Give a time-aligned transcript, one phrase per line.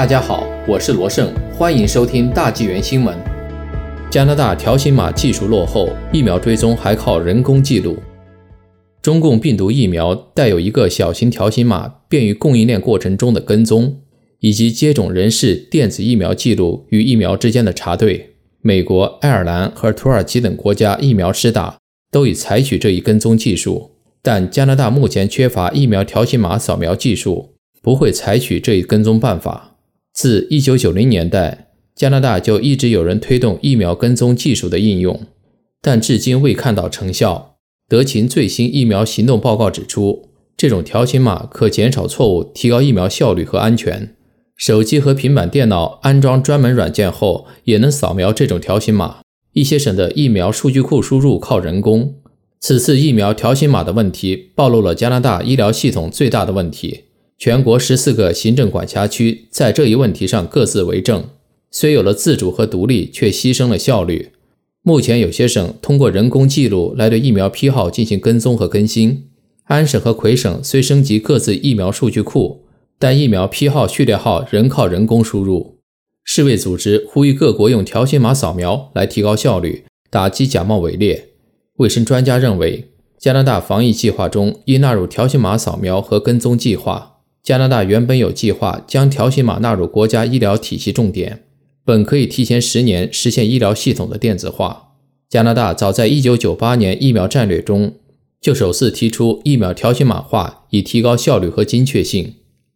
[0.00, 3.14] 大家好，我是罗胜，欢迎收听大纪元新闻。
[4.10, 7.98] 加拿大条形码技术落后，疫苗追踪还靠人工记录。
[9.02, 13.98] 中共病毒疫苗带有一个小型条形码，便于供应链过程中的跟踪，
[14.38, 18.36] 以及接种人士电子疫苗记录与疫苗之间的查对。
[18.62, 21.76] 美国、爱尔兰和土耳其等国家疫苗施打
[22.10, 23.90] 都已采取这一跟踪技术，
[24.22, 27.50] 但加拿大目前缺乏疫苗条形码扫描技术，
[27.82, 29.69] 不会采取这一跟踪办法。
[30.12, 35.20] 自1990年代，加拿大就一直有人推动疫苗跟踪技术的应用，
[35.80, 37.56] 但至今未看到成效。
[37.88, 44.14] 德勤最新疫苗行动报告指出，这种条形码可减少错误，提高疫苗效率和安全。
[44.56, 49.20] 手机和平板电脑安装专门软件后，也能扫描这种条形码。
[49.54, 52.14] 一些省的疫苗数据库输入靠人工。
[52.60, 57.04] 此次疫苗条形码的问题，暴露了加拿大医疗系统最大的问题。
[57.40, 61.24] 全国十四个行政管辖区在这一问题上各自为政，
[61.70, 64.32] 虽有了自主和独立，却牺牲了效率。
[64.82, 69.30] 目前有些省通过人工记录来对疫苗批号进行跟踪和更新。
[69.64, 72.66] 安省和魁省虽升级各自疫苗数据库，
[72.98, 75.78] 但疫苗批号序列号仍靠人工输入。
[76.22, 81.30] 世卫组织呼吁各国用条形码扫描来提高效率，打击假冒伪劣。
[81.78, 87.19] 卫生专家认为，加拿大防疫计划中应纳入条形码扫描和跟踪计划。
[87.42, 91.44] 加拿大原本有计划将条形码纳入国家医疗体系重点。
[91.84, 94.92] 本可以提前十年实现医疗系统的电子化。
[95.28, 97.94] 加拿大早在1998年疫苗战略中
[98.40, 102.34] 就首次提出疫苗条形码化，以提高效率和精确性。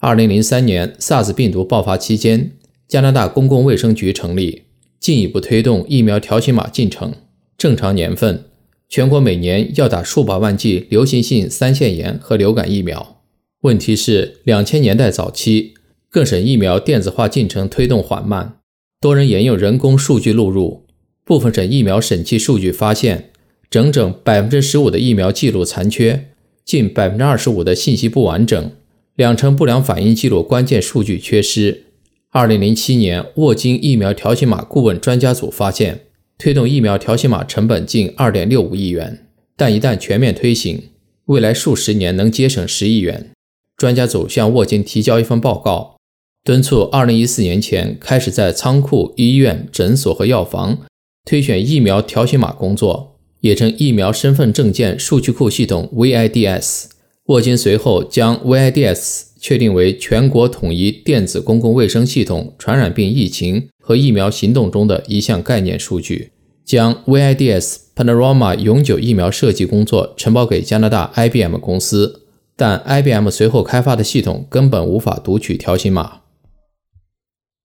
[0.00, 2.52] 2003年 SARS 病毒爆发期间，
[2.86, 4.62] 加拿大公共卫生局成立，
[5.00, 7.14] 进一步推动疫苗条形码进程。
[7.56, 8.44] 正常年份，
[8.88, 13.15] 全国每年要打数百万剂流行性三线炎和流感疫苗。
[13.62, 15.74] 问题是，2000年代早期，
[16.10, 18.58] 各省疫苗电子化进程推动缓慢。
[19.00, 20.84] 多人沿用人工数据录入，
[21.24, 23.30] 部分省疫苗审计数据发现，
[23.70, 26.28] 整整百分之十五的疫苗记录残缺，
[26.64, 28.70] 近百分之二十五的信息不完整，
[29.16, 31.84] 两成不良反应记录关键数据缺失。
[32.30, 36.02] 二零零七年，沃金疫苗条形码顾问专家组发现，
[36.36, 40.90] 推动疫苗条形码成本近二点六五亿元，但一旦全面推行，
[41.24, 43.30] 未来数十年能节省十亿元。
[43.76, 45.96] 专家组向沃金提交一份报告。
[46.44, 50.78] 敦促2014年前开始在仓库、医院、诊所和药房
[51.24, 56.84] 推选疫苗条形码工作，也称疫苗身份证件数据库系统 （VIDS）。
[57.26, 66.30] 沃金随后将 VIDS 确定为全国统一电子公共卫生系统传染病疫情和疫苗行动中的一项概念数据，
[66.64, 72.25] 将 VIDS Panorama 永久疫苗设计工作承包给加拿大 IBM 公司，
[72.56, 76.22] 但 IBM 随后开发的系统根本无法读取条形码。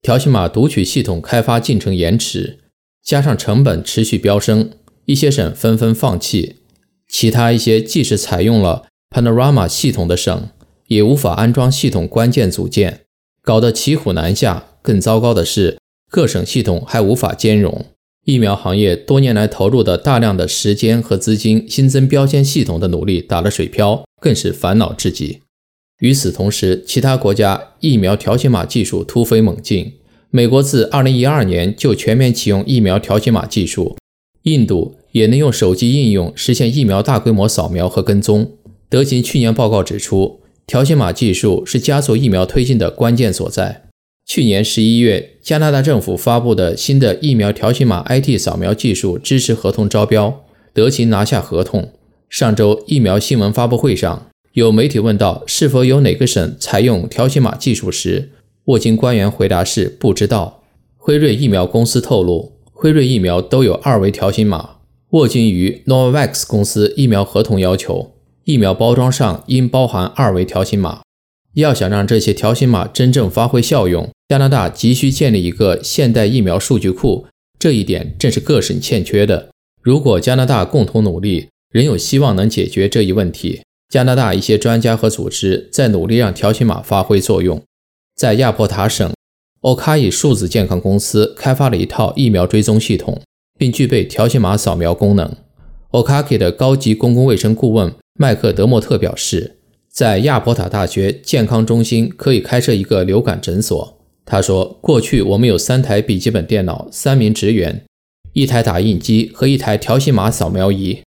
[0.00, 2.60] 条形码读取系统开发进程延迟，
[3.02, 4.70] 加上成本持续飙升，
[5.04, 6.56] 一些省纷纷放弃。
[7.08, 10.48] 其他一些即使采用了 Panorama 系统的省，
[10.86, 13.02] 也无法安装系统关键组件，
[13.42, 14.64] 搞得骑虎难下。
[14.80, 15.78] 更糟糕的是，
[16.10, 17.86] 各省系统还无法兼容。
[18.24, 25.40] 疫苗行业多年来投入的大量的时间和资金，新增标签系统的努力打了水漂，更是烦恼至极。
[26.00, 29.94] 与此同时，其他国家疫苗条形码技术突飞猛进。
[30.30, 33.96] 美国自2012年就全面启用疫苗条形码技术，
[34.42, 38.52] 印度也能用手机应用实现疫苗大规模扫描和跟踪。
[38.90, 43.86] 德勤去年报告指出，条形码技术是加速疫苗推进的关键所在。
[44.26, 51.90] 去年11月，加拿大政府发布的新的疫苗条形码 IT 扫描技术支持合同招标，德勤拿下合同。
[52.28, 54.26] 上周疫苗新闻发布会上。
[54.52, 58.30] 有媒体问到是否有哪个省采用条形码技术时，
[58.64, 60.62] 沃金官员回答是不知道。
[60.96, 64.76] 辉瑞疫苗公司透露，辉瑞疫苗都有二维条形码。
[65.10, 68.12] 沃金与 Novavax 公司疫苗合同要求，
[68.44, 71.00] 疫苗包装上应包含二维条形码。
[71.54, 77.26] 要想让这些条形码真正发挥效用，加拿大急需建立一个现代疫苗数据库，
[77.58, 79.48] 这一点正是各省欠缺的。
[79.80, 83.62] 如果加拿大共同努力，仍有希望能解决这一问题。
[83.88, 87.62] 加拿大一些专家和组织在努力让条形码发挥作用。
[88.14, 89.12] 在亚伯塔省，
[89.60, 93.20] 欧卡伊数字健康公司开发了一套疫苗追踪系统，
[93.58, 95.34] 并具备条形码扫描功能。
[95.92, 99.56] 欧卡伊的高级公共卫生顾问麦克德莫特表示，
[99.90, 103.98] 在亚伯塔大学健康中心可以开设一个流感诊所。
[104.26, 107.86] 他说：“过去我们有三台笔记本电脑、三名职员、
[108.34, 111.00] 一台打印机和一台条形码扫描仪，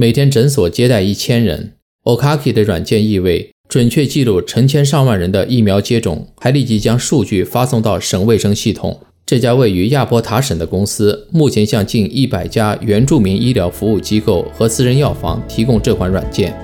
[0.00, 1.72] 每天诊所接待一千人。”
[2.06, 9.00] Okaki 的软件意味准确记录成千上万人的疫苗接种，还立即将数据发送到省卫生系统。
[9.26, 16.56] 这家位于亚波塔省的公司，目前向近一百家原住民医疗服务机构和私人药房提供这款软件。